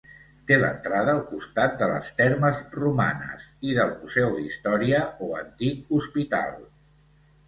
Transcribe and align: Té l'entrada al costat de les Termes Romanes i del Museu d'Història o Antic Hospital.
Té 0.51 0.55
l'entrada 0.59 1.11
al 1.15 1.19
costat 1.33 1.73
de 1.81 1.89
les 1.91 2.07
Termes 2.21 2.63
Romanes 2.75 3.43
i 3.71 3.75
del 3.81 3.93
Museu 3.99 4.31
d'Història 4.39 5.03
o 5.27 5.29
Antic 5.43 5.93
Hospital. 5.99 6.57